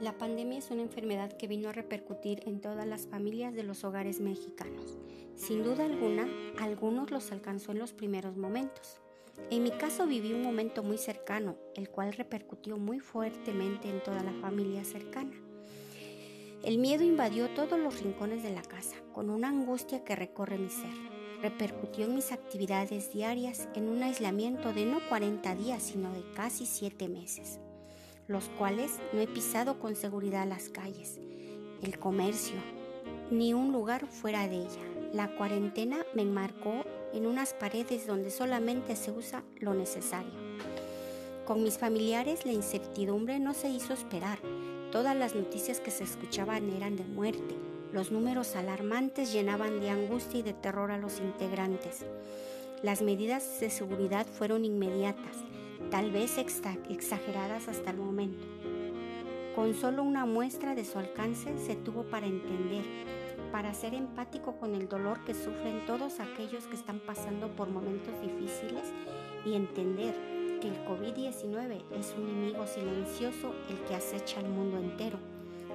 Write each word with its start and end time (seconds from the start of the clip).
La 0.00 0.18
pandemia 0.18 0.58
es 0.58 0.70
una 0.70 0.82
enfermedad 0.82 1.32
que 1.32 1.46
vino 1.46 1.68
a 1.68 1.72
repercutir 1.72 2.40
en 2.46 2.60
todas 2.60 2.86
las 2.86 3.06
familias 3.06 3.54
de 3.54 3.62
los 3.62 3.84
hogares 3.84 4.20
mexicanos. 4.20 4.98
Sin 5.36 5.62
duda 5.62 5.84
alguna, 5.84 6.28
algunos 6.58 7.10
los 7.10 7.30
alcanzó 7.30 7.72
en 7.72 7.78
los 7.78 7.92
primeros 7.92 8.36
momentos. 8.36 9.00
En 9.50 9.62
mi 9.62 9.70
caso 9.70 10.06
viví 10.06 10.32
un 10.32 10.42
momento 10.42 10.82
muy 10.82 10.98
cercano, 10.98 11.56
el 11.74 11.88
cual 11.88 12.12
repercutió 12.12 12.78
muy 12.78 13.00
fuertemente 13.00 13.88
en 13.88 14.02
toda 14.02 14.22
la 14.22 14.32
familia 14.34 14.84
cercana. 14.84 15.36
El 16.64 16.78
miedo 16.78 17.04
invadió 17.04 17.48
todos 17.50 17.78
los 17.78 18.00
rincones 18.02 18.42
de 18.42 18.52
la 18.52 18.62
casa, 18.62 18.96
con 19.12 19.30
una 19.30 19.48
angustia 19.48 20.04
que 20.04 20.16
recorre 20.16 20.58
mi 20.58 20.68
ser. 20.68 20.94
Repercutió 21.42 22.04
en 22.04 22.14
mis 22.14 22.30
actividades 22.30 23.12
diarias 23.12 23.68
en 23.74 23.88
un 23.88 24.02
aislamiento 24.02 24.72
de 24.72 24.86
no 24.86 25.00
40 25.08 25.54
días, 25.56 25.82
sino 25.82 26.12
de 26.12 26.22
casi 26.34 26.66
7 26.66 27.08
meses 27.08 27.58
los 28.28 28.44
cuales 28.58 29.00
no 29.12 29.20
he 29.20 29.26
pisado 29.26 29.78
con 29.78 29.96
seguridad 29.96 30.46
las 30.46 30.68
calles, 30.68 31.18
el 31.82 31.98
comercio, 31.98 32.56
ni 33.30 33.54
un 33.54 33.72
lugar 33.72 34.06
fuera 34.06 34.46
de 34.48 34.56
ella. 34.56 34.82
La 35.12 35.34
cuarentena 35.36 35.98
me 36.14 36.22
enmarcó 36.22 36.84
en 37.12 37.26
unas 37.26 37.52
paredes 37.54 38.06
donde 38.06 38.30
solamente 38.30 38.96
se 38.96 39.10
usa 39.10 39.42
lo 39.58 39.74
necesario. 39.74 40.32
Con 41.44 41.62
mis 41.62 41.76
familiares 41.76 42.46
la 42.46 42.52
incertidumbre 42.52 43.38
no 43.38 43.52
se 43.52 43.68
hizo 43.68 43.92
esperar. 43.92 44.38
Todas 44.92 45.16
las 45.16 45.34
noticias 45.34 45.80
que 45.80 45.90
se 45.90 46.04
escuchaban 46.04 46.70
eran 46.70 46.96
de 46.96 47.04
muerte. 47.04 47.56
Los 47.92 48.12
números 48.12 48.56
alarmantes 48.56 49.32
llenaban 49.32 49.80
de 49.80 49.90
angustia 49.90 50.40
y 50.40 50.42
de 50.42 50.54
terror 50.54 50.90
a 50.92 50.98
los 50.98 51.18
integrantes. 51.18 52.06
Las 52.82 53.02
medidas 53.02 53.60
de 53.60 53.70
seguridad 53.70 54.26
fueron 54.26 54.64
inmediatas 54.64 55.36
tal 55.90 56.10
vez 56.10 56.38
exageradas 56.38 57.68
hasta 57.68 57.90
el 57.90 57.98
momento. 57.98 58.46
Con 59.54 59.74
solo 59.74 60.02
una 60.02 60.24
muestra 60.24 60.74
de 60.74 60.84
su 60.84 60.98
alcance 60.98 61.58
se 61.58 61.76
tuvo 61.76 62.04
para 62.04 62.26
entender, 62.26 62.84
para 63.52 63.74
ser 63.74 63.92
empático 63.92 64.56
con 64.56 64.74
el 64.74 64.88
dolor 64.88 65.22
que 65.24 65.34
sufren 65.34 65.84
todos 65.86 66.20
aquellos 66.20 66.66
que 66.66 66.76
están 66.76 67.00
pasando 67.00 67.48
por 67.48 67.68
momentos 67.68 68.14
difíciles 68.22 68.92
y 69.44 69.54
entender 69.54 70.14
que 70.60 70.68
el 70.68 70.84
COVID-19 70.86 71.82
es 71.98 72.14
un 72.16 72.30
enemigo 72.30 72.66
silencioso 72.66 73.54
el 73.68 73.78
que 73.86 73.94
acecha 73.94 74.40
al 74.40 74.48
mundo 74.48 74.78
entero. 74.78 75.18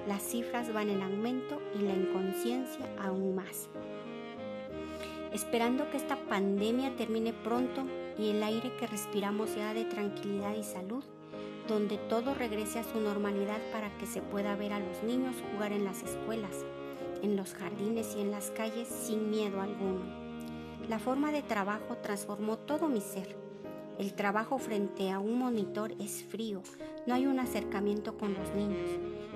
Las 0.08 0.22
cifras 0.22 0.72
van 0.72 0.88
en 0.88 1.02
aumento 1.02 1.60
y 1.78 1.82
la 1.82 1.94
inconsciencia 1.94 2.86
aún 2.98 3.34
más. 3.34 3.68
Esperando 5.32 5.90
que 5.90 5.96
esta 5.98 6.16
pandemia 6.16 6.96
termine 6.96 7.32
pronto 7.32 7.84
y 8.18 8.30
el 8.30 8.42
aire 8.42 8.72
que 8.76 8.86
respiramos 8.86 9.50
sea 9.50 9.74
de 9.74 9.84
tranquilidad 9.84 10.56
y 10.56 10.64
salud, 10.64 11.04
donde 11.68 11.98
todo 11.98 12.34
regrese 12.34 12.78
a 12.78 12.84
su 12.84 12.98
normalidad 12.98 13.60
para 13.70 13.96
que 13.98 14.06
se 14.06 14.22
pueda 14.22 14.56
ver 14.56 14.72
a 14.72 14.80
los 14.80 15.02
niños 15.02 15.36
jugar 15.52 15.72
en 15.72 15.84
las 15.84 16.02
escuelas, 16.02 16.64
en 17.22 17.36
los 17.36 17.54
jardines 17.54 18.14
y 18.16 18.22
en 18.22 18.30
las 18.30 18.50
calles 18.50 18.88
sin 18.88 19.30
miedo 19.30 19.60
alguno. 19.60 20.00
La 20.88 20.98
forma 20.98 21.30
de 21.30 21.42
trabajo 21.42 21.98
transformó 21.98 22.56
todo 22.56 22.88
mi 22.88 23.02
ser. 23.02 23.36
El 23.98 24.14
trabajo 24.14 24.58
frente 24.58 25.10
a 25.10 25.18
un 25.18 25.38
monitor 25.38 25.92
es 26.00 26.24
frío, 26.24 26.62
no 27.06 27.14
hay 27.14 27.26
un 27.26 27.40
acercamiento 27.40 28.16
con 28.16 28.32
los 28.32 28.54
niños. 28.54 28.88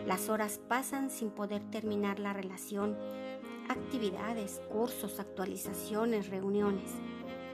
Las 0.06 0.28
horas 0.28 0.58
pasan 0.68 1.10
sin 1.10 1.30
poder 1.30 1.62
terminar 1.70 2.18
la 2.18 2.32
relación, 2.32 2.96
actividades, 3.68 4.60
cursos, 4.70 5.20
actualizaciones, 5.20 6.28
reuniones. 6.28 6.90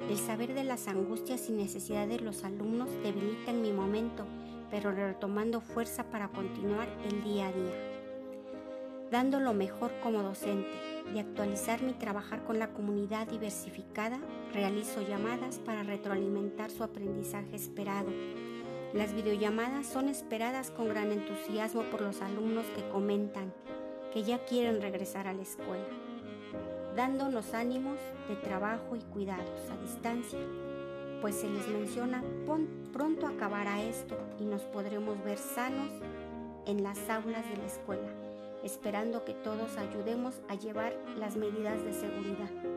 El 0.09 0.17
saber 0.17 0.55
de 0.55 0.65
las 0.65 0.89
angustias 0.89 1.48
y 1.48 1.53
necesidades 1.53 2.19
de 2.19 2.25
los 2.25 2.45
alumnos 2.45 2.91
debilita 3.03 3.50
en 3.50 3.62
mi 3.62 3.73
momento, 3.73 4.25
pero 4.70 4.92
retomando 4.92 5.61
fuerza 5.61 6.05
para 6.05 6.28
continuar 6.28 6.89
el 7.05 7.23
día 7.25 7.48
a 7.48 7.53
día. 7.53 7.98
Dando 9.11 9.41
lo 9.41 9.55
mejor 9.55 9.91
como 10.03 10.23
docente, 10.23 10.69
de 11.12 11.20
actualizarme 11.20 11.92
y 11.92 11.95
trabajar 11.95 12.45
con 12.45 12.59
la 12.59 12.72
comunidad 12.72 13.27
diversificada, 13.27 14.19
realizo 14.53 15.00
llamadas 15.00 15.59
para 15.59 15.82
retroalimentar 15.82 16.71
su 16.71 16.84
aprendizaje 16.84 17.56
esperado. 17.56 18.11
Las 18.93 19.15
videollamadas 19.15 19.87
son 19.87 20.09
esperadas 20.09 20.71
con 20.71 20.88
gran 20.88 21.12
entusiasmo 21.12 21.82
por 21.84 22.03
los 22.03 22.21
alumnos 22.21 22.66
que 22.77 22.88
comentan 22.88 23.53
que 24.12 24.22
ya 24.22 24.38
quieren 24.44 24.80
regresar 24.80 25.26
a 25.28 25.32
la 25.32 25.42
escuela 25.42 26.08
dándonos 26.98 27.54
ánimos 27.54 27.96
de 28.28 28.34
trabajo 28.34 28.96
y 28.96 29.00
cuidados 29.12 29.70
a 29.70 29.76
distancia, 29.76 30.41
pues 31.20 31.36
se 31.36 31.48
les 31.48 31.69
menciona 31.69 32.24
pronto 32.92 33.28
acabará 33.28 33.80
esto 33.80 34.19
y 34.41 34.44
nos 34.44 34.62
podremos 34.62 35.22
ver 35.22 35.38
sanos 35.38 35.92
en 36.66 36.82
las 36.82 36.98
aulas 37.08 37.48
de 37.48 37.56
la 37.56 37.66
escuela, 37.66 38.08
esperando 38.64 39.24
que 39.24 39.34
todos 39.34 39.76
ayudemos 39.76 40.40
a 40.48 40.56
llevar 40.56 40.92
las 41.16 41.36
medidas 41.36 41.80
de 41.84 41.92
seguridad. 41.92 42.68